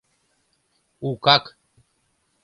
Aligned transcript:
Укак! 1.07 1.43